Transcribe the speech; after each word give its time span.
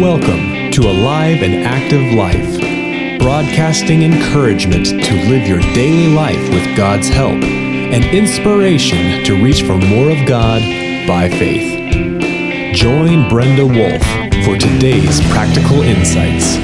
Welcome 0.00 0.70
to 0.70 0.82
Alive 0.82 1.42
and 1.42 1.64
Active 1.64 2.14
Life, 2.14 3.18
broadcasting 3.18 4.04
encouragement 4.04 4.86
to 4.86 5.14
live 5.28 5.48
your 5.48 5.58
daily 5.74 6.14
life 6.14 6.40
with 6.50 6.76
God's 6.76 7.08
help 7.08 7.32
and 7.32 8.04
inspiration 8.04 9.24
to 9.24 9.42
reach 9.42 9.62
for 9.62 9.76
more 9.76 10.12
of 10.12 10.24
God 10.24 10.62
by 11.04 11.28
faith. 11.28 12.76
Join 12.76 13.28
Brenda 13.28 13.66
Wolf 13.66 14.00
for 14.44 14.56
today's 14.56 15.20
practical 15.32 15.82
insights. 15.82 16.54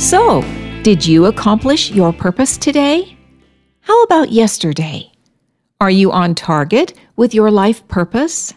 So, 0.00 0.42
did 0.84 1.04
you 1.04 1.24
accomplish 1.24 1.90
your 1.90 2.12
purpose 2.12 2.56
today? 2.56 3.16
How 3.80 4.00
about 4.04 4.30
yesterday? 4.30 5.10
Are 5.80 5.90
you 5.90 6.12
on 6.12 6.36
target 6.36 6.94
with 7.16 7.34
your 7.34 7.50
life 7.50 7.88
purpose? 7.88 8.54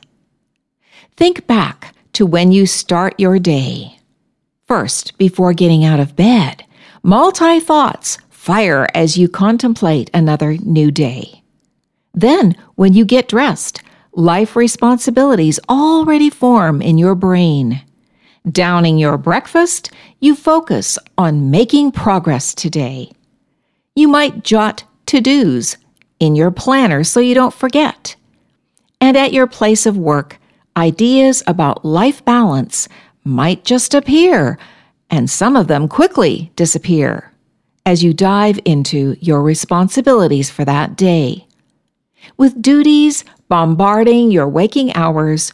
Think 1.16 1.48
back 1.48 1.96
to 2.14 2.26
when 2.26 2.52
you 2.52 2.66
start 2.66 3.20
your 3.20 3.40
day. 3.40 3.98
First, 4.68 5.18
before 5.18 5.54
getting 5.54 5.84
out 5.84 6.00
of 6.00 6.16
bed, 6.16 6.64
multi 7.04 7.60
thoughts 7.60 8.18
fire 8.30 8.88
as 8.94 9.18
you 9.18 9.30
contemplate 9.30 10.10
another 10.14 10.58
new 10.58 10.92
day. 10.92 11.44
Then, 12.14 12.56
when 12.76 12.94
you 12.94 13.06
get 13.06 13.28
dressed, 13.28 13.82
life 14.14 14.56
responsibilities 14.56 15.60
already 15.70 16.30
form 16.30 16.82
in 16.82 16.98
your 16.98 17.16
brain. 17.16 17.82
Downing 18.50 18.98
your 18.98 19.18
breakfast, 19.18 19.92
you 20.20 20.36
focus 20.36 20.98
on 21.18 21.52
making 21.52 21.92
progress 21.92 22.56
today. 22.56 23.12
You 23.96 24.08
might 24.08 24.44
jot 24.44 24.84
to 25.08 25.22
dos 25.22 25.78
in 26.20 26.36
your 26.36 26.50
planner 26.50 27.04
so 27.04 27.20
you 27.20 27.36
don't 27.36 27.54
forget. 27.54 28.16
And 29.00 29.16
at 29.16 29.34
your 29.34 29.48
place 29.48 29.86
of 29.86 29.98
work, 29.98 30.40
ideas 30.78 31.44
about 31.48 31.86
life 31.86 32.24
balance 32.26 32.88
might 33.24 33.64
just 33.66 33.94
appear, 33.94 34.58
and 35.10 35.30
some 35.30 35.56
of 35.56 35.68
them 35.68 35.88
quickly 35.88 36.52
disappear 36.56 37.32
as 37.86 38.04
you 38.04 38.14
dive 38.14 38.60
into 38.66 39.16
your 39.20 39.42
responsibilities 39.42 40.50
for 40.50 40.66
that 40.66 40.96
day. 40.96 41.48
With 42.38 42.62
duties 42.62 43.26
bombarding 43.50 44.32
your 44.32 44.48
waking 44.48 44.94
hours, 44.96 45.52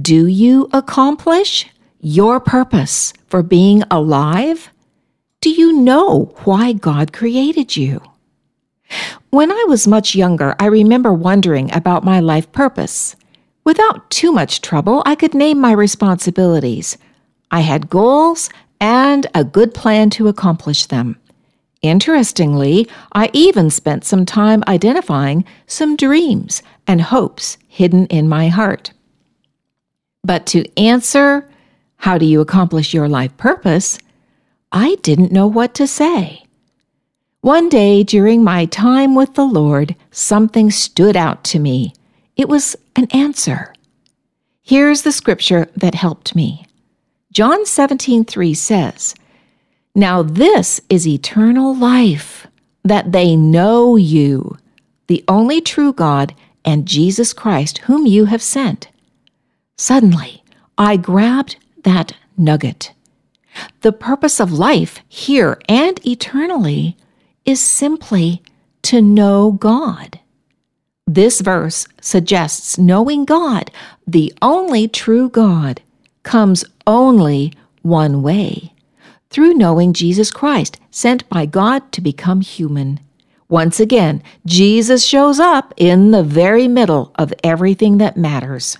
do 0.00 0.26
you 0.26 0.68
accomplish 0.72 1.66
your 2.00 2.40
purpose 2.40 3.12
for 3.26 3.42
being 3.42 3.82
alive? 3.90 4.70
Do 5.40 5.50
you 5.50 5.72
know 5.72 6.34
why 6.44 6.72
God 6.72 7.12
created 7.12 7.76
you? 7.76 8.00
When 9.30 9.50
I 9.50 9.64
was 9.68 9.88
much 9.88 10.14
younger, 10.14 10.54
I 10.58 10.66
remember 10.66 11.12
wondering 11.12 11.74
about 11.74 12.04
my 12.04 12.20
life 12.20 12.50
purpose. 12.52 13.16
Without 13.64 14.10
too 14.10 14.30
much 14.30 14.60
trouble, 14.60 15.02
I 15.06 15.14
could 15.14 15.34
name 15.34 15.58
my 15.58 15.72
responsibilities. 15.72 16.98
I 17.50 17.60
had 17.60 17.88
goals 17.88 18.50
and 18.80 19.26
a 19.34 19.42
good 19.42 19.72
plan 19.72 20.10
to 20.10 20.28
accomplish 20.28 20.86
them. 20.86 21.16
Interestingly, 21.80 22.88
I 23.12 23.30
even 23.32 23.70
spent 23.70 24.04
some 24.04 24.26
time 24.26 24.62
identifying 24.66 25.44
some 25.66 25.96
dreams 25.96 26.62
and 26.86 27.00
hopes 27.00 27.58
hidden 27.68 28.06
in 28.06 28.28
my 28.28 28.48
heart. 28.48 28.92
But 30.22 30.46
to 30.46 30.66
answer, 30.78 31.48
how 31.96 32.18
do 32.18 32.26
you 32.26 32.40
accomplish 32.40 32.94
your 32.94 33.08
life 33.08 33.36
purpose? 33.36 33.98
I 34.72 34.96
didn't 35.02 35.32
know 35.32 35.46
what 35.46 35.74
to 35.74 35.86
say. 35.86 36.44
One 37.40 37.68
day 37.68 38.02
during 38.02 38.42
my 38.42 38.64
time 38.64 39.14
with 39.14 39.34
the 39.34 39.44
Lord, 39.44 39.94
something 40.10 40.70
stood 40.70 41.16
out 41.16 41.44
to 41.44 41.58
me. 41.58 41.92
It 42.36 42.48
was 42.48 42.76
an 42.96 43.06
answer. 43.10 43.72
Here's 44.62 45.02
the 45.02 45.12
scripture 45.12 45.68
that 45.76 45.94
helped 45.94 46.34
me. 46.34 46.66
John 47.32 47.66
17:3 47.66 48.54
says, 48.54 49.14
"Now 49.94 50.22
this 50.22 50.80
is 50.88 51.06
eternal 51.06 51.74
life, 51.74 52.46
that 52.82 53.12
they 53.12 53.36
know 53.36 53.96
you, 53.96 54.56
the 55.06 55.24
only 55.28 55.60
true 55.60 55.92
God, 55.92 56.34
and 56.64 56.86
Jesus 56.86 57.32
Christ 57.32 57.78
whom 57.86 58.06
you 58.06 58.24
have 58.26 58.42
sent." 58.42 58.88
Suddenly, 59.76 60.42
I 60.78 60.96
grabbed 60.96 61.56
that 61.82 62.14
nugget. 62.36 62.92
The 63.82 63.92
purpose 63.92 64.40
of 64.40 64.52
life 64.52 65.00
here 65.08 65.60
and 65.68 66.00
eternally 66.06 66.96
is 67.44 67.60
simply 67.60 68.42
to 68.82 69.00
know 69.00 69.52
God. 69.52 70.18
This 71.06 71.40
verse 71.40 71.86
suggests 72.00 72.78
knowing 72.78 73.24
God, 73.24 73.70
the 74.06 74.32
only 74.40 74.88
true 74.88 75.28
God, 75.28 75.82
comes 76.22 76.64
only 76.86 77.52
one 77.82 78.22
way 78.22 78.72
through 79.28 79.52
knowing 79.52 79.92
Jesus 79.92 80.30
Christ, 80.30 80.78
sent 80.92 81.28
by 81.28 81.44
God 81.44 81.90
to 81.92 82.00
become 82.00 82.40
human. 82.40 83.00
Once 83.48 83.80
again, 83.80 84.22
Jesus 84.46 85.04
shows 85.04 85.40
up 85.40 85.74
in 85.76 86.12
the 86.12 86.22
very 86.22 86.68
middle 86.68 87.12
of 87.16 87.34
everything 87.42 87.98
that 87.98 88.16
matters. 88.16 88.78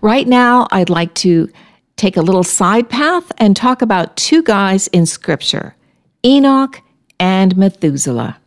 Right 0.00 0.26
now, 0.26 0.66
I'd 0.72 0.90
like 0.90 1.14
to 1.14 1.48
take 1.96 2.16
a 2.16 2.22
little 2.22 2.42
side 2.42 2.88
path 2.88 3.30
and 3.38 3.56
talk 3.56 3.82
about 3.82 4.16
two 4.16 4.42
guys 4.42 4.88
in 4.88 5.06
Scripture 5.06 5.76
Enoch 6.24 6.82
and 7.20 7.56
Methuselah. 7.56 8.38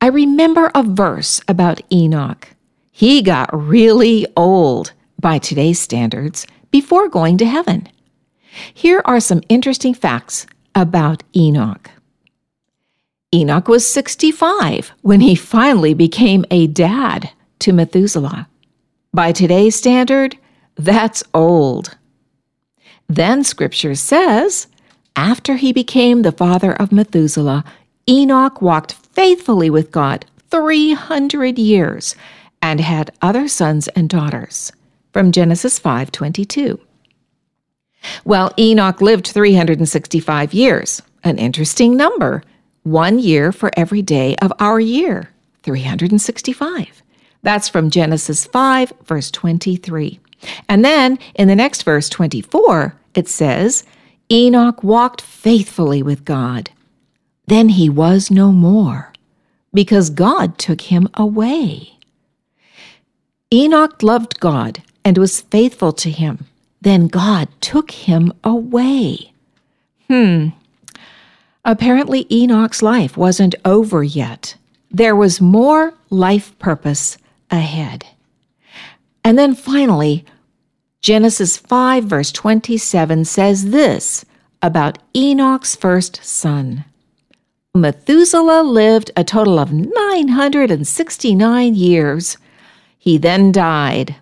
I 0.00 0.08
remember 0.08 0.70
a 0.74 0.82
verse 0.82 1.40
about 1.48 1.80
Enoch. 1.90 2.48
He 2.92 3.22
got 3.22 3.50
really 3.52 4.26
old 4.36 4.92
by 5.20 5.38
today's 5.38 5.80
standards 5.80 6.46
before 6.70 7.08
going 7.08 7.38
to 7.38 7.46
heaven. 7.46 7.88
Here 8.72 9.02
are 9.04 9.20
some 9.20 9.42
interesting 9.48 9.94
facts 9.94 10.46
about 10.74 11.22
Enoch. 11.34 11.90
Enoch 13.34 13.68
was 13.68 13.86
65 13.86 14.92
when 15.02 15.20
he 15.20 15.34
finally 15.34 15.94
became 15.94 16.44
a 16.50 16.66
dad 16.66 17.30
to 17.60 17.72
Methuselah. 17.72 18.48
By 19.12 19.32
today's 19.32 19.76
standard, 19.76 20.36
that's 20.76 21.24
old. 21.32 21.96
Then 23.08 23.44
scripture 23.44 23.94
says, 23.94 24.66
after 25.16 25.56
he 25.56 25.72
became 25.72 26.22
the 26.22 26.32
father 26.32 26.72
of 26.74 26.92
Methuselah, 26.92 27.64
Enoch 28.08 28.60
walked 28.60 28.92
faithfully 29.16 29.70
with 29.70 29.90
God 29.90 30.26
300 30.50 31.58
years 31.58 32.14
and 32.60 32.80
had 32.80 33.10
other 33.22 33.48
sons 33.48 33.88
and 33.88 34.10
daughters. 34.10 34.72
From 35.12 35.32
Genesis 35.32 35.80
5:22. 35.80 36.78
Well, 38.26 38.52
Enoch 38.58 39.00
lived 39.00 39.26
365 39.26 40.52
years, 40.52 41.00
an 41.24 41.38
interesting 41.38 41.96
number, 41.96 42.42
one 42.82 43.18
year 43.18 43.52
for 43.52 43.70
every 43.74 44.02
day 44.02 44.36
of 44.42 44.52
our 44.60 44.78
year, 44.78 45.30
365. 45.62 47.02
That's 47.42 47.70
from 47.70 47.88
Genesis 47.88 48.44
5, 48.44 48.92
verse 49.06 49.30
23. 49.30 50.20
And 50.68 50.84
then 50.84 51.18
in 51.34 51.48
the 51.48 51.56
next 51.56 51.82
verse, 51.84 52.10
24, 52.10 52.94
it 53.14 53.28
says, 53.28 53.84
Enoch 54.30 54.84
walked 54.84 55.22
faithfully 55.22 56.02
with 56.02 56.26
God. 56.26 56.70
Then 57.46 57.70
he 57.70 57.88
was 57.88 58.30
no 58.30 58.52
more, 58.52 59.12
because 59.72 60.10
God 60.10 60.58
took 60.58 60.80
him 60.82 61.08
away. 61.14 61.98
Enoch 63.52 64.02
loved 64.02 64.40
God 64.40 64.82
and 65.04 65.16
was 65.16 65.40
faithful 65.40 65.92
to 65.92 66.10
him. 66.10 66.46
Then 66.80 67.06
God 67.06 67.48
took 67.60 67.90
him 67.92 68.32
away. 68.42 69.32
Hmm. 70.08 70.48
Apparently, 71.64 72.26
Enoch's 72.30 72.82
life 72.82 73.16
wasn't 73.16 73.54
over 73.64 74.02
yet. 74.02 74.56
There 74.90 75.16
was 75.16 75.40
more 75.40 75.94
life 76.10 76.56
purpose 76.58 77.18
ahead. 77.50 78.06
And 79.24 79.38
then 79.38 79.54
finally, 79.54 80.24
Genesis 81.00 81.56
5, 81.56 82.04
verse 82.04 82.32
27 82.32 83.24
says 83.24 83.70
this 83.70 84.24
about 84.62 84.98
Enoch's 85.14 85.76
first 85.76 86.24
son. 86.24 86.84
Methuselah 87.76 88.62
lived 88.62 89.10
a 89.16 89.24
total 89.24 89.58
of 89.58 89.72
969 89.72 91.74
years. 91.74 92.36
He 92.98 93.18
then 93.18 93.52
died. 93.52 94.16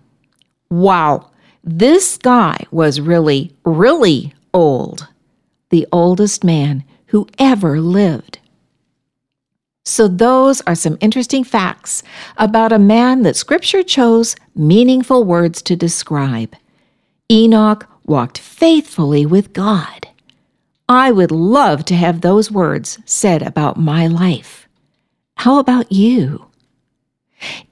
Wow, 0.69 1.31
this 1.63 2.17
guy 2.17 2.65
was 2.69 3.01
really, 3.01 3.53
really 3.63 4.33
old. 4.53 5.07
The 5.69 5.87
oldest 5.91 6.43
man 6.43 6.83
who 7.07 7.27
ever 7.39 7.79
lived. 7.79 8.39
So, 9.83 10.07
those 10.07 10.61
are 10.61 10.75
some 10.75 10.97
interesting 10.99 11.43
facts 11.43 12.01
about 12.37 12.71
a 12.71 12.79
man 12.79 13.21
that 13.21 13.35
Scripture 13.35 13.83
chose 13.83 14.35
meaningful 14.55 15.23
words 15.23 15.61
to 15.63 15.75
describe. 15.75 16.55
Enoch 17.31 17.87
walked 18.05 18.37
faithfully 18.37 19.25
with 19.25 19.53
God. 19.53 20.07
I 20.87 21.11
would 21.11 21.31
love 21.31 21.83
to 21.85 21.95
have 21.95 22.21
those 22.21 22.51
words 22.51 22.99
said 23.05 23.41
about 23.41 23.77
my 23.77 24.05
life. 24.05 24.67
How 25.37 25.57
about 25.57 25.91
you? 25.91 26.45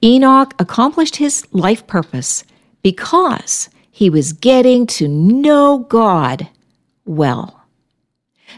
Enoch 0.02 0.54
accomplished 0.58 1.16
his 1.16 1.46
life 1.52 1.86
purpose 1.86 2.44
because 2.82 3.70
he 3.90 4.10
was 4.10 4.32
getting 4.32 4.86
to 4.88 5.06
know 5.06 5.78
God 5.88 6.48
well. 7.04 7.62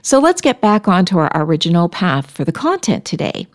So 0.02 0.18
let's 0.18 0.40
get 0.40 0.60
back 0.60 0.88
onto 0.88 1.18
our 1.18 1.30
original 1.34 1.88
path 1.88 2.30
for 2.30 2.44
the 2.44 2.52
content 2.52 3.04
today. 3.04 3.46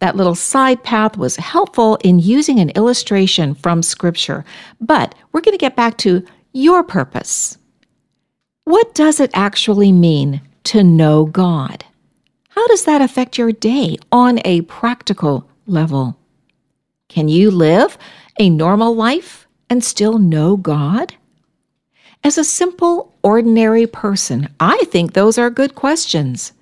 That 0.00 0.16
little 0.16 0.34
side 0.34 0.82
path 0.82 1.16
was 1.16 1.36
helpful 1.36 1.96
in 2.04 2.18
using 2.18 2.58
an 2.58 2.70
illustration 2.70 3.54
from 3.54 3.82
Scripture, 3.82 4.44
but 4.80 5.14
we're 5.32 5.40
going 5.40 5.52
to 5.52 5.58
get 5.58 5.76
back 5.76 5.96
to 5.98 6.24
your 6.52 6.82
purpose. 6.82 7.56
What 8.72 8.94
does 8.94 9.20
it 9.20 9.30
actually 9.34 9.92
mean 9.92 10.40
to 10.64 10.82
know 10.82 11.26
God? 11.26 11.84
How 12.48 12.66
does 12.68 12.86
that 12.86 13.02
affect 13.02 13.36
your 13.36 13.52
day 13.52 13.98
on 14.10 14.40
a 14.46 14.62
practical 14.62 15.46
level? 15.66 16.16
Can 17.10 17.28
you 17.28 17.50
live 17.50 17.98
a 18.40 18.48
normal 18.48 18.96
life 18.96 19.46
and 19.68 19.84
still 19.84 20.16
know 20.16 20.56
God? 20.56 21.12
As 22.24 22.38
a 22.38 22.44
simple, 22.44 23.12
ordinary 23.22 23.86
person, 23.86 24.48
I 24.58 24.82
think 24.84 25.12
those 25.12 25.36
are 25.36 25.50
good 25.50 25.74
questions. 25.74 26.54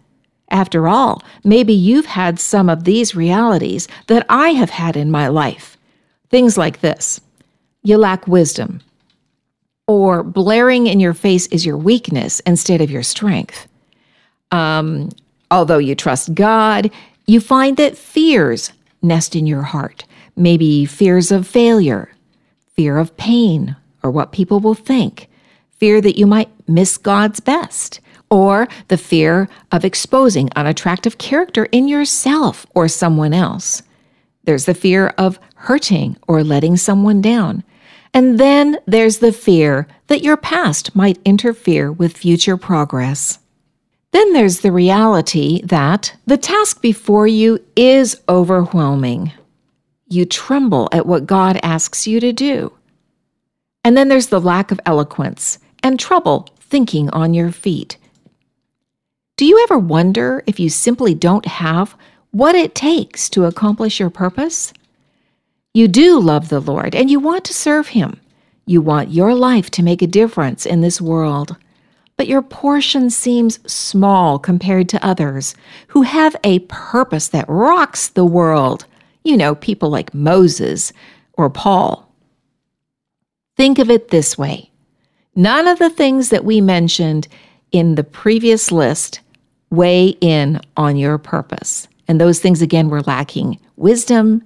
After 0.50 0.88
all, 0.88 1.22
maybe 1.44 1.72
you've 1.72 2.06
had 2.06 2.40
some 2.40 2.68
of 2.68 2.82
these 2.82 3.14
realities 3.14 3.86
that 4.08 4.26
I 4.28 4.48
have 4.48 4.70
had 4.70 4.96
in 4.96 5.12
my 5.12 5.28
life. 5.28 5.78
Things 6.28 6.58
like 6.58 6.80
this 6.80 7.20
you 7.84 7.96
lack 7.98 8.26
wisdom, 8.26 8.80
or 9.90 10.22
blaring 10.22 10.86
in 10.86 11.00
your 11.00 11.12
face 11.12 11.48
is 11.48 11.66
your 11.66 11.76
weakness 11.76 12.38
instead 12.46 12.80
of 12.80 12.92
your 12.92 13.02
strength. 13.02 13.66
Um, 14.52 15.08
although 15.50 15.78
you 15.78 15.96
trust 15.96 16.32
God, 16.32 16.92
you 17.26 17.40
find 17.40 17.76
that 17.76 17.98
fears 17.98 18.72
nest 19.02 19.34
in 19.34 19.48
your 19.48 19.62
heart. 19.62 20.04
Maybe 20.36 20.84
fears 20.84 21.32
of 21.32 21.44
failure, 21.44 22.08
fear 22.76 22.98
of 22.98 23.16
pain, 23.16 23.74
or 24.04 24.12
what 24.12 24.30
people 24.30 24.60
will 24.60 24.76
think, 24.76 25.28
fear 25.72 26.00
that 26.00 26.16
you 26.16 26.24
might 26.24 26.50
miss 26.68 26.96
God's 26.96 27.40
best, 27.40 28.00
or 28.30 28.68
the 28.86 28.96
fear 28.96 29.48
of 29.72 29.84
exposing 29.84 30.50
unattractive 30.54 31.18
character 31.18 31.64
in 31.72 31.88
yourself 31.88 32.64
or 32.76 32.86
someone 32.86 33.34
else. 33.34 33.82
There's 34.44 34.66
the 34.66 34.74
fear 34.74 35.08
of 35.18 35.40
hurting 35.56 36.16
or 36.28 36.44
letting 36.44 36.76
someone 36.76 37.20
down. 37.20 37.64
And 38.12 38.38
then 38.38 38.78
there's 38.86 39.18
the 39.18 39.32
fear 39.32 39.86
that 40.08 40.22
your 40.22 40.36
past 40.36 40.96
might 40.96 41.20
interfere 41.24 41.92
with 41.92 42.16
future 42.16 42.56
progress. 42.56 43.38
Then 44.12 44.32
there's 44.32 44.60
the 44.60 44.72
reality 44.72 45.62
that 45.62 46.16
the 46.26 46.36
task 46.36 46.82
before 46.82 47.28
you 47.28 47.64
is 47.76 48.20
overwhelming. 48.28 49.32
You 50.08 50.24
tremble 50.24 50.88
at 50.90 51.06
what 51.06 51.26
God 51.26 51.60
asks 51.62 52.08
you 52.08 52.18
to 52.18 52.32
do. 52.32 52.72
And 53.84 53.96
then 53.96 54.08
there's 54.08 54.26
the 54.26 54.40
lack 54.40 54.72
of 54.72 54.80
eloquence 54.84 55.58
and 55.82 55.98
trouble 55.98 56.48
thinking 56.58 57.08
on 57.10 57.34
your 57.34 57.52
feet. 57.52 57.96
Do 59.36 59.46
you 59.46 59.62
ever 59.62 59.78
wonder 59.78 60.42
if 60.46 60.58
you 60.58 60.68
simply 60.68 61.14
don't 61.14 61.46
have 61.46 61.96
what 62.32 62.54
it 62.54 62.74
takes 62.74 63.30
to 63.30 63.44
accomplish 63.44 63.98
your 63.98 64.10
purpose? 64.10 64.72
You 65.72 65.86
do 65.86 66.18
love 66.18 66.48
the 66.48 66.60
Lord 66.60 66.94
and 66.94 67.10
you 67.10 67.20
want 67.20 67.44
to 67.44 67.54
serve 67.54 67.88
Him. 67.88 68.20
You 68.66 68.80
want 68.80 69.12
your 69.12 69.34
life 69.34 69.70
to 69.72 69.82
make 69.82 70.02
a 70.02 70.06
difference 70.06 70.66
in 70.66 70.80
this 70.80 71.00
world. 71.00 71.56
But 72.16 72.26
your 72.26 72.42
portion 72.42 73.08
seems 73.08 73.60
small 73.70 74.38
compared 74.38 74.88
to 74.90 75.04
others 75.04 75.54
who 75.88 76.02
have 76.02 76.36
a 76.44 76.58
purpose 76.60 77.28
that 77.28 77.48
rocks 77.48 78.08
the 78.08 78.24
world. 78.24 78.84
You 79.24 79.36
know, 79.36 79.54
people 79.54 79.90
like 79.90 80.12
Moses 80.12 80.92
or 81.34 81.48
Paul. 81.48 82.12
Think 83.56 83.78
of 83.78 83.90
it 83.90 84.08
this 84.08 84.36
way 84.36 84.70
None 85.36 85.68
of 85.68 85.78
the 85.78 85.90
things 85.90 86.30
that 86.30 86.44
we 86.44 86.60
mentioned 86.60 87.28
in 87.70 87.94
the 87.94 88.04
previous 88.04 88.72
list 88.72 89.20
weigh 89.70 90.08
in 90.20 90.60
on 90.76 90.96
your 90.96 91.16
purpose. 91.16 91.86
And 92.08 92.20
those 92.20 92.40
things, 92.40 92.60
again, 92.60 92.88
were 92.88 93.02
lacking 93.02 93.60
wisdom, 93.76 94.42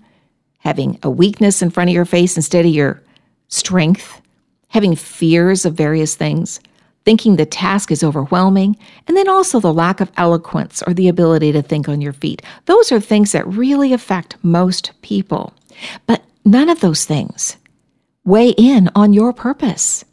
having 0.65 0.99
a 1.03 1.11
weakness 1.11 1.61
in 1.63 1.71
front 1.71 1.91
of 1.91 1.95
your 1.95 2.07
face 2.07 2.37
instead 2.37 2.65
of 2.65 2.73
your 2.73 3.03
strength, 3.49 4.21
having 4.69 4.97
fears 4.97 5.65
of 5.65 5.75
various 5.75 6.15
things, 6.15 6.59
thinking 7.05 7.37
the 7.37 7.45
task 7.45 7.93
is 7.93 8.03
overwhelming, 8.03 8.77
and 9.07 9.17
then 9.17 9.29
also 9.29 9.61
the 9.61 9.73
lack 9.73 10.01
of 10.01 10.11
eloquence 10.17 10.83
or 10.87 10.95
the 10.95 11.09
ability 11.09 11.53
to 11.53 11.61
think 11.61 11.89
on 11.89 12.01
your 12.01 12.15
feet. 12.15 12.41
Those 12.65 12.91
are 12.91 13.01
things 13.01 13.33
that 13.33 13.47
really 13.47 13.93
affect 13.93 14.43
most 14.43 14.93
people. 15.03 15.53
But 16.07 16.25
none 16.45 16.71
of 16.71 16.81
those 16.81 17.05
things 17.05 17.59
weigh 18.25 18.51
in 18.51 18.89
on 18.95 19.13
your 19.13 19.35
purpose. 19.35 20.05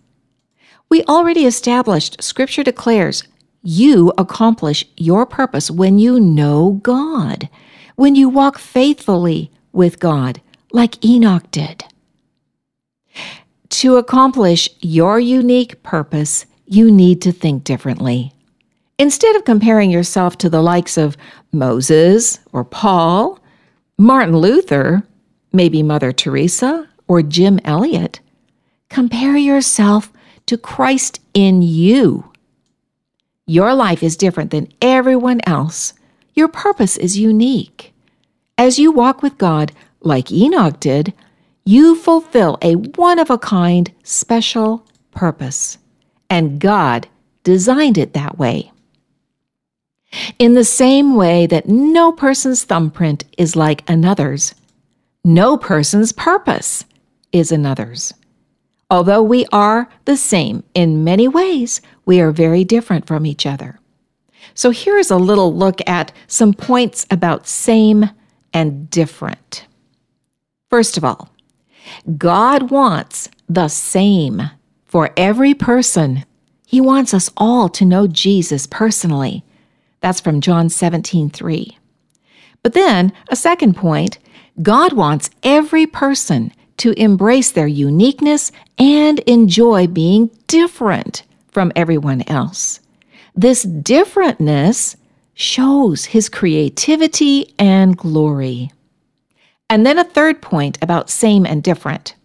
We 0.89 1.03
already 1.03 1.45
established 1.45 2.21
Scripture 2.21 2.63
declares 2.63 3.24
you 3.63 4.12
accomplish 4.18 4.83
your 4.98 5.25
purpose 5.25 5.71
when 5.71 5.98
you 5.98 6.19
know 6.19 6.81
God, 6.83 7.48
when 7.95 8.15
you 8.15 8.27
walk 8.27 8.59
faithfully 8.59 9.50
with 9.71 10.00
God, 10.00 10.41
like 10.71 11.03
Enoch 11.06 11.50
did. 11.51 11.83
To 13.69 13.97
accomplish 13.97 14.69
your 14.81 15.19
unique 15.19 15.81
purpose, 15.83 16.45
you 16.65 16.91
need 16.91 17.21
to 17.21 17.31
think 17.31 17.63
differently. 17.63 18.33
Instead 19.00 19.35
of 19.35 19.45
comparing 19.45 19.89
yourself 19.89 20.38
to 20.38 20.50
the 20.50 20.62
likes 20.62 20.97
of 20.97 21.18
Moses 21.51 22.39
or 22.53 22.63
Paul, 22.63 23.39
Martin 23.97 24.38
Luther, 24.38 25.03
maybe 25.53 25.81
Mother 25.83 26.12
Teresa, 26.12 26.88
or 27.07 27.21
Jim 27.21 27.59
Elliot, 27.65 28.19
compare 28.89 29.35
yourself 29.35 30.12
to 30.45 30.57
Christ 30.57 31.19
in 31.33 31.62
you. 31.62 32.31
Your 33.47 33.74
life 33.74 34.03
is 34.03 34.15
different 34.15 34.51
than 34.51 34.71
everyone 34.81 35.41
else. 35.45 35.94
Your 36.33 36.47
purpose 36.47 36.97
is 36.97 37.17
unique. 37.17 37.90
As 38.61 38.77
you 38.77 38.91
walk 38.91 39.23
with 39.23 39.39
God, 39.39 39.71
like 40.01 40.31
Enoch 40.31 40.79
did, 40.79 41.15
you 41.65 41.95
fulfill 41.95 42.59
a 42.61 42.75
one 42.75 43.17
of 43.17 43.31
a 43.31 43.39
kind, 43.39 43.91
special 44.03 44.85
purpose. 45.09 45.79
And 46.29 46.59
God 46.59 47.07
designed 47.41 47.97
it 47.97 48.13
that 48.13 48.37
way. 48.37 48.71
In 50.37 50.53
the 50.53 50.63
same 50.63 51.15
way 51.15 51.47
that 51.47 51.69
no 51.69 52.11
person's 52.11 52.63
thumbprint 52.63 53.23
is 53.35 53.55
like 53.55 53.83
another's, 53.89 54.53
no 55.25 55.57
person's 55.57 56.11
purpose 56.11 56.85
is 57.31 57.51
another's. 57.51 58.13
Although 58.91 59.24
we 59.24 59.47
are 59.51 59.89
the 60.05 60.17
same 60.17 60.63
in 60.75 61.03
many 61.03 61.27
ways, 61.27 61.81
we 62.05 62.21
are 62.21 62.31
very 62.31 62.63
different 62.63 63.07
from 63.07 63.25
each 63.25 63.47
other. 63.47 63.79
So 64.53 64.69
here 64.69 65.00
is 65.00 65.09
a 65.09 65.17
little 65.17 65.51
look 65.51 65.79
at 65.88 66.12
some 66.27 66.53
points 66.53 67.07
about 67.09 67.47
same 67.47 68.12
and 68.53 68.89
different. 68.89 69.65
First 70.70 70.98
of 70.98 71.03
all, 71.03 71.29
God 72.17 72.72
wants 72.72 73.29
the 73.50 73.67
same 73.67 74.51
for 74.86 75.12
every 75.17 75.53
person. 75.53 76.25
He 76.65 76.79
wants 76.79 77.13
us 77.13 77.29
all 77.36 77.70
to 77.70 77.86
know 77.86 78.08
Jesus 78.08 78.67
personally. 78.67 79.43
That's 80.00 80.22
from 80.22 80.41
John 80.41 80.70
17, 80.70 81.29
3. 81.29 81.77
But 82.63 82.74
then, 82.74 83.13
a 83.29 83.36
second 83.36 83.75
point 83.75 84.20
God 84.62 84.93
wants 84.93 85.29
every 85.43 85.88
person 85.88 86.51
to 86.77 87.00
embrace 87.00 87.51
their 87.51 87.67
uniqueness 87.67 88.51
and 88.77 89.20
enjoy 89.20 89.88
being 89.88 90.29
different 90.48 91.24
from 91.51 91.72
everyone 91.75 92.24
else. 92.27 92.79
This 93.36 93.65
differentness 93.65 94.96
shows 95.41 96.05
his 96.05 96.29
creativity 96.29 97.53
and 97.57 97.98
glory. 97.98 98.71
And 99.69 99.86
then 99.86 99.98
a 99.98 100.03
third 100.03 100.41
point 100.41 100.77
about 100.81 101.10
same 101.10 101.45
and 101.45 101.63
different. 101.63 102.15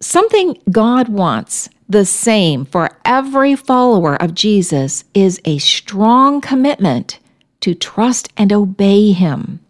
Something 0.00 0.60
God 0.70 1.08
wants 1.08 1.68
the 1.88 2.04
same 2.04 2.64
for 2.64 2.90
every 3.04 3.54
follower 3.54 4.20
of 4.20 4.34
Jesus 4.34 5.04
is 5.14 5.40
a 5.44 5.58
strong 5.58 6.40
commitment 6.40 7.18
to 7.60 7.74
trust 7.74 8.28
and 8.36 8.52
obey 8.52 9.12
him. 9.12 9.60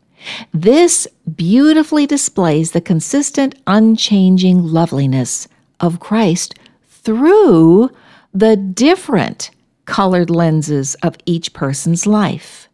This 0.52 1.06
beautifully 1.36 2.06
displays 2.06 2.72
the 2.72 2.80
consistent, 2.80 3.54
unchanging 3.66 4.64
loveliness 4.64 5.48
of 5.80 6.00
Christ 6.00 6.54
through 6.88 7.90
the 8.34 8.56
different 8.56 9.50
colored 9.88 10.28
lenses 10.28 10.94
of 10.96 11.16
each 11.24 11.54
person's 11.54 12.06
life. 12.06 12.68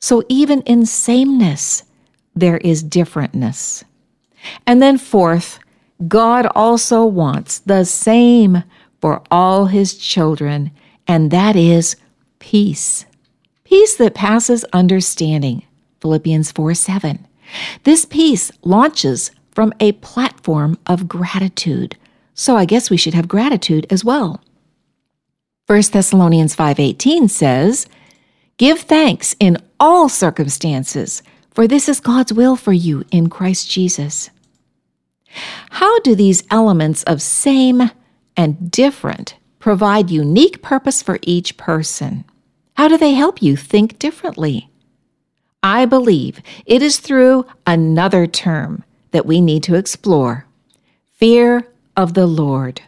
So 0.00 0.24
even 0.28 0.62
in 0.62 0.84
sameness, 0.84 1.84
there 2.34 2.58
is 2.58 2.82
differentness. 2.82 3.84
And 4.66 4.82
then, 4.82 4.98
fourth, 4.98 5.60
God 6.08 6.46
also 6.56 7.04
wants 7.04 7.60
the 7.60 7.84
same 7.84 8.64
for 9.00 9.22
all 9.30 9.66
his 9.66 9.96
children, 9.96 10.72
and 11.06 11.30
that 11.30 11.54
is 11.54 11.94
peace. 12.40 13.06
Peace 13.62 13.96
that 13.96 14.14
passes 14.14 14.64
understanding. 14.72 15.64
Philippians 16.00 16.50
4 16.50 16.74
7. 16.74 17.26
This 17.84 18.04
peace 18.04 18.50
launches 18.62 19.30
from 19.52 19.72
a 19.78 19.92
platform 19.92 20.78
of 20.86 21.08
gratitude, 21.08 21.96
so 22.34 22.56
I 22.56 22.64
guess 22.64 22.90
we 22.90 22.96
should 22.96 23.14
have 23.14 23.28
gratitude 23.28 23.86
as 23.88 24.04
well. 24.04 24.40
1 25.66 25.90
Thessalonians 25.90 26.54
5:18 26.54 27.28
says, 27.28 27.86
"Give 28.56 28.78
thanks 28.78 29.34
in 29.40 29.58
all 29.80 30.08
circumstances, 30.08 31.24
for 31.50 31.66
this 31.66 31.88
is 31.88 31.98
God's 31.98 32.32
will 32.32 32.54
for 32.54 32.72
you 32.72 33.02
in 33.10 33.28
Christ 33.28 33.68
Jesus." 33.68 34.30
How 35.70 35.98
do 36.00 36.14
these 36.14 36.44
elements 36.52 37.02
of 37.02 37.20
same 37.20 37.90
and 38.36 38.70
different 38.70 39.34
provide 39.58 40.08
unique 40.08 40.62
purpose 40.62 41.02
for 41.02 41.18
each 41.22 41.56
person? 41.56 42.24
How 42.74 42.86
do 42.86 42.96
they 42.96 43.14
help 43.14 43.42
you 43.42 43.56
think 43.56 43.98
differently? 43.98 44.70
I 45.64 45.84
believe 45.84 46.40
it 46.64 46.80
is 46.80 46.98
through 46.98 47.44
another 47.66 48.28
term 48.28 48.84
that 49.10 49.26
we 49.26 49.40
need 49.40 49.64
to 49.64 49.74
explore 49.74 50.46
fear 51.12 51.66
of 51.96 52.14
the 52.14 52.26
Lord. 52.26 52.82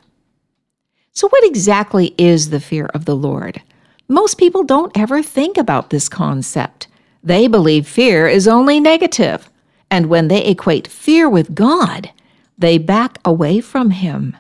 So, 1.18 1.28
what 1.30 1.44
exactly 1.44 2.14
is 2.16 2.50
the 2.50 2.60
fear 2.60 2.87
of 2.94 3.04
the 3.04 3.16
Lord? 3.16 3.60
Most 4.06 4.38
people 4.38 4.62
don't 4.62 4.96
ever 4.96 5.20
think 5.20 5.58
about 5.58 5.90
this 5.90 6.08
concept. 6.08 6.87
They 7.25 7.48
believe 7.48 7.88
fear 7.88 8.28
is 8.28 8.46
only 8.46 8.78
negative, 8.78 9.50
and 9.90 10.06
when 10.06 10.28
they 10.28 10.46
equate 10.46 10.87
fear 10.87 11.28
with 11.28 11.56
God, 11.56 12.12
they 12.56 12.78
back 12.78 13.18
away 13.25 13.60
from 13.60 13.90
Him. 13.90 14.37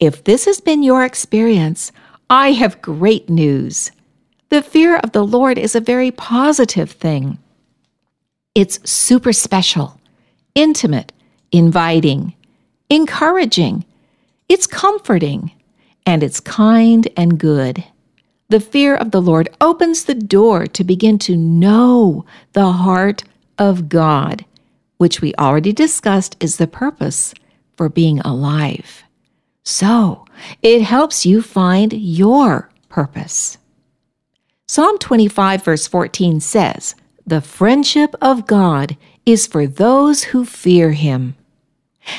If 0.00 0.24
this 0.24 0.46
has 0.46 0.58
been 0.58 0.82
your 0.82 1.04
experience, 1.04 1.92
I 2.30 2.52
have 2.52 2.80
great 2.80 3.28
news. 3.28 3.90
The 4.48 4.62
fear 4.62 4.96
of 4.96 5.12
the 5.12 5.26
Lord 5.26 5.58
is 5.58 5.74
a 5.74 5.80
very 5.80 6.10
positive 6.10 6.92
thing. 6.92 7.36
It's 8.54 8.90
super 8.90 9.34
special, 9.34 10.00
intimate, 10.54 11.12
inviting, 11.52 12.32
encouraging, 12.88 13.84
it's 14.48 14.66
comforting, 14.66 15.50
and 16.06 16.22
it's 16.22 16.40
kind 16.40 17.08
and 17.16 17.38
good. 17.38 17.84
The 18.48 18.60
fear 18.60 18.94
of 18.94 19.10
the 19.10 19.22
Lord 19.22 19.48
opens 19.60 20.04
the 20.04 20.14
door 20.14 20.66
to 20.66 20.84
begin 20.84 21.18
to 21.20 21.36
know 21.36 22.24
the 22.52 22.72
heart 22.72 23.24
of 23.58 23.88
God, 23.88 24.44
which 24.98 25.20
we 25.20 25.34
already 25.36 25.72
discussed 25.72 26.36
is 26.40 26.56
the 26.56 26.66
purpose 26.66 27.34
for 27.76 27.88
being 27.88 28.20
alive. 28.20 29.04
So 29.64 30.26
it 30.62 30.82
helps 30.82 31.24
you 31.24 31.40
find 31.40 31.92
your 31.92 32.70
purpose. 32.88 33.58
Psalm 34.68 34.98
25, 34.98 35.64
verse 35.64 35.86
14 35.86 36.40
says, 36.40 36.94
The 37.26 37.40
friendship 37.40 38.14
of 38.20 38.46
God 38.46 38.96
is 39.24 39.46
for 39.46 39.66
those 39.66 40.24
who 40.24 40.44
fear 40.44 40.92
him. 40.92 41.34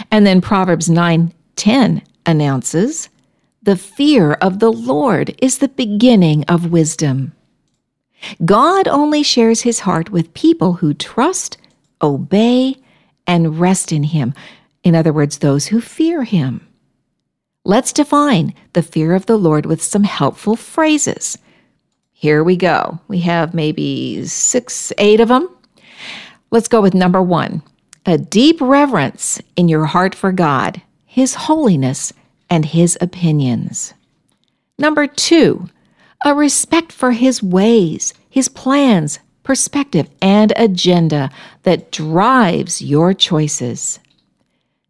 And 0.09 0.25
then 0.25 0.41
Proverbs 0.41 0.89
9, 0.89 1.33
10 1.55 2.01
announces, 2.25 3.09
the 3.65 3.75
fear 3.75 4.33
of 4.33 4.59
the 4.59 4.71
Lord 4.71 5.35
is 5.41 5.57
the 5.57 5.67
beginning 5.67 6.43
of 6.45 6.71
wisdom. 6.71 7.33
God 8.45 8.87
only 8.87 9.23
shares 9.23 9.61
his 9.61 9.79
heart 9.79 10.11
with 10.11 10.35
people 10.35 10.73
who 10.73 10.93
trust, 10.93 11.57
obey, 11.99 12.75
and 13.25 13.59
rest 13.59 13.91
in 13.91 14.03
him. 14.03 14.35
In 14.83 14.93
other 14.93 15.11
words, 15.11 15.39
those 15.39 15.65
who 15.65 15.81
fear 15.81 16.23
him. 16.23 16.67
Let's 17.63 17.91
define 17.91 18.53
the 18.73 18.83
fear 18.83 19.15
of 19.15 19.25
the 19.25 19.37
Lord 19.37 19.65
with 19.65 19.81
some 19.81 20.03
helpful 20.03 20.55
phrases. 20.55 21.35
Here 22.13 22.43
we 22.43 22.57
go. 22.57 22.99
We 23.07 23.21
have 23.21 23.55
maybe 23.55 24.27
six, 24.27 24.93
eight 24.99 25.19
of 25.19 25.29
them. 25.29 25.49
Let's 26.51 26.67
go 26.67 26.81
with 26.81 26.93
number 26.93 27.21
one 27.21 27.63
a 28.05 28.19
deep 28.19 28.61
reverence 28.61 29.41
in 29.55 29.67
your 29.67 29.85
heart 29.85 30.13
for 30.13 30.31
God, 30.31 30.79
His 31.07 31.33
holiness, 31.33 32.13
and 32.49 32.65
his 32.65 32.97
opinions. 33.01 33.93
Number 34.77 35.07
two, 35.07 35.69
a 36.23 36.33
respect 36.33 36.91
for 36.91 37.11
his 37.11 37.41
ways, 37.41 38.13
his 38.29 38.49
plans, 38.49 39.19
perspective, 39.43 40.09
and 40.21 40.53
agenda 40.55 41.29
that 41.63 41.91
drives 41.91 42.81
your 42.81 43.13
choices. 43.13 43.99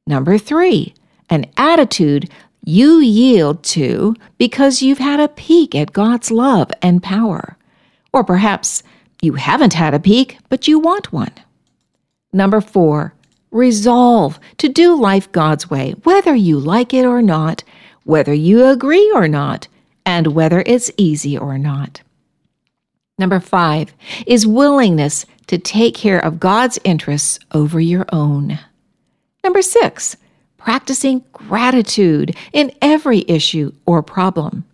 Number 0.08 0.38
three, 0.38 0.94
an 1.30 1.46
attitude 1.58 2.30
you 2.64 3.00
yield 3.00 3.64
to 3.64 4.16
because 4.38 4.82
you've 4.82 4.98
had 4.98 5.20
a 5.20 5.28
peek 5.28 5.76
at 5.76 5.94
God's 5.94 6.32
love 6.32 6.72
and 6.82 7.02
power. 7.02 7.58
Or 8.14 8.24
perhaps 8.24 8.82
you 9.22 9.34
haven't 9.34 9.74
had 9.74 9.94
a 9.94 10.00
peek, 10.00 10.38
but 10.50 10.68
you 10.68 10.80
want 10.80 11.12
one. 11.12 11.32
Number 12.32 12.62
four, 12.62 13.14
Resolve 13.56 14.38
to 14.58 14.68
do 14.68 15.00
life 15.00 15.32
God's 15.32 15.70
way, 15.70 15.92
whether 16.04 16.36
you 16.36 16.60
like 16.60 16.94
it 16.94 17.06
or 17.06 17.22
not, 17.22 17.64
whether 18.04 18.34
you 18.34 18.66
agree 18.66 19.10
or 19.16 19.30
not, 19.30 19.70
and 20.06 20.28
whether 20.28 20.62
it's 20.66 20.92
easy 20.98 21.38
or 21.38 21.58
not. 21.58 22.02
Number 23.18 23.40
five 23.40 23.94
is 24.28 24.46
willingness 24.46 25.26
to 25.48 25.58
take 25.58 25.96
care 25.96 26.20
of 26.20 26.38
God's 26.38 26.80
interests 26.84 27.40
over 27.54 27.80
your 27.80 28.06
own. 28.12 28.60
Number 29.42 29.62
six, 29.62 30.18
practicing 30.58 31.24
gratitude 31.32 32.36
in 32.52 32.74
every 32.82 33.24
issue 33.26 33.72
or 33.86 34.04
problem. 34.04 34.66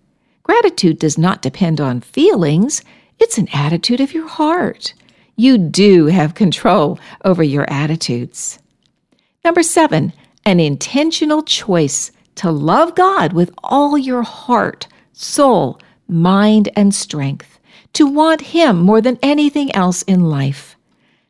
Gratitude 0.42 0.98
does 0.98 1.20
not 1.20 1.44
depend 1.44 1.80
on 1.80 2.02
feelings, 2.02 2.82
it's 3.20 3.38
an 3.38 3.48
attitude 3.54 4.02
of 4.02 4.16
your 4.16 4.28
heart. 4.28 4.96
You 5.36 5.60
do 5.60 6.08
have 6.08 6.34
control 6.34 6.98
over 7.24 7.44
your 7.44 7.70
attitudes. 7.72 8.58
Number 9.44 9.64
seven, 9.64 10.14
an 10.46 10.60
intentional 10.60 11.42
choice 11.42 12.12
to 12.36 12.52
love 12.52 12.94
God 12.94 13.34
with 13.34 13.52
all 13.64 13.98
your 13.98 14.22
heart, 14.22 14.88
soul, 15.14 15.80
mind, 16.08 16.70
and 16.76 16.94
strength, 16.94 17.60
to 17.94 18.06
want 18.06 18.42
Him 18.42 18.80
more 18.80 19.02
than 19.02 19.18
anything 19.24 19.74
else 19.76 20.04
in 20.04 20.30
life. 20.30 20.76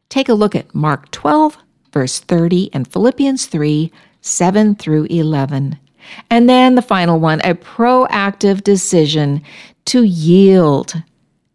Take 0.09 0.27
a 0.27 0.33
look 0.33 0.55
at 0.55 0.75
Mark 0.75 1.09
12, 1.11 1.57
verse 1.93 2.19
30, 2.19 2.69
and 2.73 2.85
Philippians 2.85 3.45
3, 3.45 3.91
7 4.19 4.75
through 4.75 5.05
11. 5.05 5.79
And 6.29 6.49
then 6.49 6.75
the 6.75 6.81
final 6.81 7.17
one, 7.17 7.39
a 7.45 7.55
proactive 7.55 8.61
decision 8.61 9.41
to 9.85 10.03
yield 10.03 11.01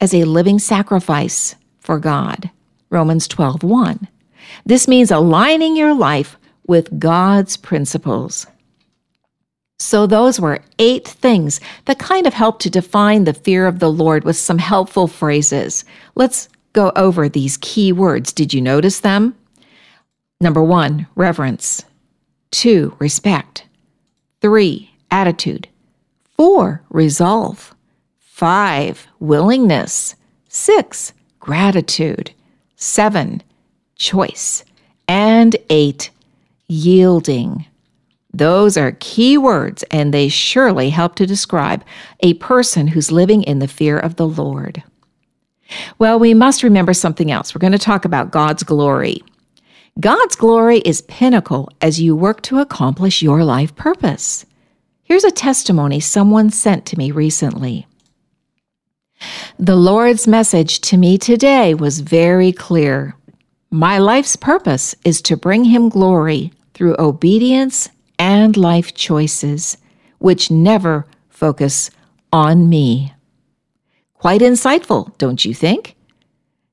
as 0.00 0.14
a 0.14 0.24
living 0.24 0.58
sacrifice 0.58 1.54
for 1.80 1.98
God. 1.98 2.50
Romans 2.88 3.28
12, 3.28 3.62
1. 3.62 4.08
This 4.64 4.88
means 4.88 5.10
aligning 5.10 5.76
your 5.76 5.92
life 5.92 6.38
with 6.66 6.98
God's 6.98 7.56
principles. 7.56 8.46
So, 9.78 10.06
those 10.06 10.40
were 10.40 10.62
eight 10.78 11.06
things 11.06 11.60
that 11.84 11.98
kind 11.98 12.26
of 12.26 12.32
help 12.32 12.60
to 12.60 12.70
define 12.70 13.24
the 13.24 13.34
fear 13.34 13.66
of 13.66 13.78
the 13.78 13.92
Lord 13.92 14.24
with 14.24 14.36
some 14.36 14.58
helpful 14.58 15.06
phrases. 15.06 15.84
Let's 16.14 16.48
go 16.72 16.92
over 16.96 17.28
these 17.28 17.58
key 17.58 17.92
words. 17.92 18.32
Did 18.32 18.54
you 18.54 18.62
notice 18.62 19.00
them? 19.00 19.34
Number 20.40 20.62
one, 20.62 21.06
reverence. 21.14 21.84
Two, 22.50 22.96
respect. 22.98 23.64
Three, 24.40 24.90
attitude. 25.10 25.68
Four, 26.36 26.82
resolve. 26.90 27.74
Five, 28.18 29.06
willingness. 29.18 30.14
Six, 30.48 31.12
gratitude. 31.40 32.30
Seven, 32.76 33.42
choice. 33.96 34.64
And 35.08 35.56
eight, 35.70 36.10
yielding. 36.68 37.66
Those 38.32 38.76
are 38.76 38.96
key 39.00 39.38
words, 39.38 39.82
and 39.90 40.12
they 40.12 40.28
surely 40.28 40.90
help 40.90 41.14
to 41.16 41.26
describe 41.26 41.82
a 42.20 42.34
person 42.34 42.88
who's 42.88 43.10
living 43.10 43.42
in 43.42 43.60
the 43.60 43.68
fear 43.68 43.98
of 43.98 44.16
the 44.16 44.28
Lord. 44.28 44.82
Well, 45.98 46.18
we 46.18 46.34
must 46.34 46.62
remember 46.62 46.92
something 46.92 47.30
else. 47.30 47.54
We're 47.54 47.60
going 47.60 47.72
to 47.72 47.78
talk 47.78 48.04
about 48.04 48.30
God's 48.30 48.62
glory. 48.62 49.22
God's 49.98 50.36
glory 50.36 50.78
is 50.80 51.00
pinnacle 51.02 51.70
as 51.80 52.00
you 52.00 52.14
work 52.14 52.42
to 52.42 52.58
accomplish 52.58 53.22
your 53.22 53.42
life 53.42 53.74
purpose. 53.74 54.44
Here's 55.04 55.24
a 55.24 55.30
testimony 55.30 56.00
someone 56.00 56.50
sent 56.50 56.84
to 56.86 56.98
me 56.98 57.10
recently. 57.10 57.86
The 59.58 59.76
Lord's 59.76 60.26
message 60.26 60.80
to 60.82 60.98
me 60.98 61.16
today 61.16 61.72
was 61.72 62.00
very 62.00 62.52
clear. 62.52 63.14
My 63.70 63.98
life's 63.98 64.36
purpose 64.36 64.94
is 65.04 65.22
to 65.22 65.36
bring 65.36 65.64
Him 65.64 65.88
glory 65.88 66.52
through 66.76 66.94
obedience 66.98 67.88
and 68.18 68.54
life 68.54 68.92
choices, 68.92 69.78
which 70.18 70.50
never 70.50 71.06
focus 71.30 71.90
on 72.30 72.68
me. 72.68 73.14
Quite 74.12 74.42
insightful, 74.42 75.16
don't 75.16 75.42
you 75.42 75.54
think? 75.54 75.96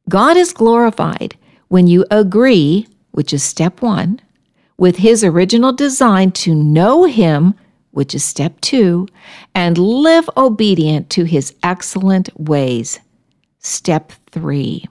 God 0.10 0.36
is 0.36 0.51
glorified 0.51 1.38
when 1.69 1.88
you 1.88 2.05
agree, 2.12 2.86
which 3.12 3.31
is 3.31 3.43
step 3.43 3.81
one, 3.81 4.19
with 4.77 4.98
His 4.98 5.24
original 5.24 5.72
design 5.72 6.31
to 6.31 6.53
know 6.53 7.05
Him, 7.05 7.53
which 7.91 8.13
is 8.13 8.25
step 8.25 8.60
two, 8.60 9.07
and 9.55 9.77
live 9.77 10.29
obedient 10.36 11.10
to 11.12 11.24
His 11.24 11.55
excellent 11.63 12.29
ways, 12.38 13.00
step 13.60 14.12
three. 14.31 14.83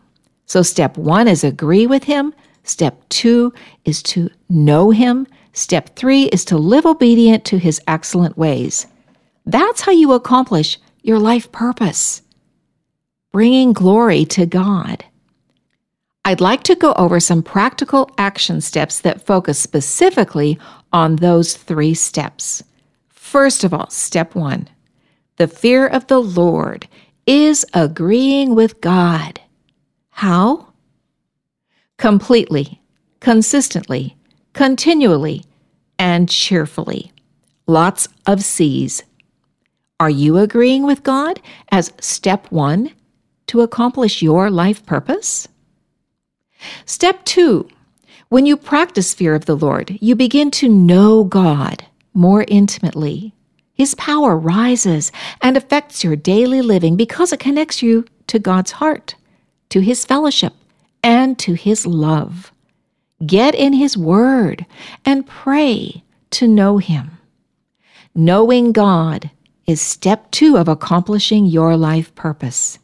So, 0.47 0.63
step 0.63 0.97
one 0.97 1.29
is 1.29 1.45
agree 1.45 1.87
with 1.87 2.05
Him. 2.05 2.33
Step 2.65 3.03
two 3.09 3.53
is 3.85 4.03
to 4.05 4.31
know 4.49 4.91
Him. 4.91 5.27
Step 5.53 5.95
three 5.97 6.25
is 6.25 6.45
to 6.47 6.57
live 6.57 6.87
obedient 6.87 7.45
to 7.45 7.59
his 7.59 7.81
excellent 7.87 8.39
ways. 8.39 8.87
That's 9.45 9.83
how 9.83 9.93
you 9.93 10.13
accomplish 10.13 10.79
your 11.03 11.19
life 11.19 11.53
purpose, 11.53 12.23
bringing 13.33 13.73
glory 13.73 14.25
to 14.27 14.47
God. 14.47 15.05
I'd 16.25 16.41
like 16.41 16.63
to 16.65 16.77
go 16.77 16.93
over 16.95 17.19
some 17.21 17.43
practical 17.43 18.09
action 18.17 18.61
steps 18.61 19.01
that 19.01 19.27
focus 19.27 19.59
specifically 19.59 20.59
on 20.93 21.17
those 21.17 21.55
three 21.55 21.95
steps. 21.95 22.63
First 23.09 23.65
of 23.65 23.75
all, 23.75 23.91
step 23.91 24.35
one 24.35 24.69
the 25.37 25.49
fear 25.49 25.87
of 25.87 26.07
the 26.07 26.21
Lord 26.21 26.87
is 27.27 27.67
agreeing 27.75 28.55
with 28.55 28.81
God. 28.81 29.41
How? 30.11 30.72
Completely, 32.03 32.83
consistently, 33.21 34.17
continually, 34.55 35.45
and 36.01 36.29
cheerfully. 36.29 37.13
Lots 37.69 38.09
of 38.27 38.43
C's. 38.43 39.05
Are 40.01 40.11
you 40.11 40.37
agreeing 40.39 40.83
with 40.83 41.05
God 41.05 41.41
as 41.71 41.93
step 42.01 42.51
one 42.51 42.91
to 43.47 43.61
accomplish 43.61 44.21
your 44.21 44.51
life 44.51 44.85
purpose? 44.85 45.47
Step 46.87 47.25
two, 47.25 47.69
when 48.31 48.47
you 48.47 48.57
practice 48.57 49.15
fear 49.15 49.37
of 49.37 49.45
the 49.45 49.55
Lord, 49.57 49.97
you 50.01 50.17
begin 50.17 50.51
to 50.51 50.69
know 50.69 51.23
God 51.23 51.87
more 52.15 52.45
intimately. 52.49 53.33
His 53.75 53.95
power 53.95 54.37
rises 54.37 55.13
and 55.41 55.57
affects 55.57 56.03
your 56.03 56.17
daily 56.17 56.63
living 56.63 56.97
because 56.97 57.33
it 57.33 57.39
connects 57.39 57.81
you 57.81 58.07
to 58.27 58.41
God's 58.41 58.73
heart, 58.73 59.15
to 59.69 59.79
His 59.79 60.05
fellowship, 60.05 60.55
and 61.03 61.39
to 61.41 61.55
His 61.55 61.87
love. 61.87 62.53
Get 63.25 63.55
in 63.55 63.73
His 63.73 63.97
Word 63.97 64.67
and 65.05 65.27
pray 65.27 66.03
to 66.31 66.49
know 66.49 66.79
Him. 66.79 67.19
Knowing 68.15 68.73
God 68.73 69.31
is 69.67 69.81
step 69.81 70.31
two 70.31 70.57
of 70.57 70.69
accomplishing 70.69 71.47
your 71.47 71.77
life 71.77 72.15
purpose. 72.15 72.79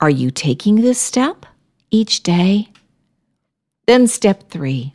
Are 0.00 0.10
you 0.10 0.30
taking 0.30 0.76
this 0.76 1.00
step 1.00 1.44
each 1.90 2.22
day? 2.22 2.68
Then, 3.86 4.06
step 4.06 4.48
three. 4.50 4.94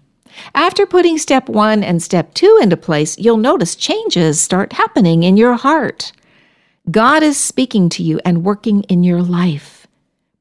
After 0.55 0.85
putting 0.85 1.17
step 1.17 1.50
one 1.50 1.83
and 1.83 2.01
step 2.01 2.33
two 2.33 2.59
into 2.62 2.77
place, 2.77 3.17
you'll 3.19 3.38
notice 3.38 3.75
changes 3.75 4.39
start 4.39 4.73
happening 4.73 5.23
in 5.23 5.38
your 5.38 5.55
heart. 5.55 6.12
God 6.89 7.23
is 7.23 7.38
speaking 7.38 7.89
to 7.89 8.03
you 8.03 8.19
and 8.25 8.43
working 8.43 8.83
in 8.83 9.03
your 9.03 9.21
life, 9.21 9.88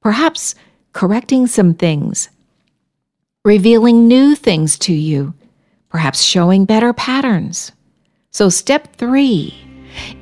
perhaps 0.00 0.54
correcting 0.92 1.46
some 1.46 1.74
things, 1.74 2.28
revealing 3.44 4.06
new 4.08 4.34
things 4.34 4.78
to 4.78 4.92
you, 4.92 5.34
perhaps 5.88 6.22
showing 6.22 6.64
better 6.64 6.92
patterns. 6.92 7.72
So, 8.30 8.48
step 8.48 8.94
three 8.96 9.54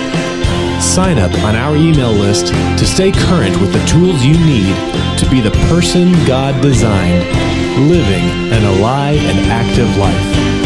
Sign 0.82 1.18
up 1.18 1.32
on 1.44 1.56
our 1.56 1.76
email 1.76 2.12
list 2.12 2.48
to 2.48 2.86
stay 2.86 3.10
current 3.10 3.60
with 3.60 3.72
the 3.72 3.84
tools 3.86 4.24
you 4.24 4.34
need 4.34 4.74
to 5.18 5.28
be 5.30 5.40
the 5.40 5.50
person 5.68 6.12
God 6.26 6.60
designed, 6.62 7.24
living 7.88 8.52
an 8.52 8.64
alive 8.78 9.18
and 9.18 9.38
active 9.50 9.96
life. 9.96 10.57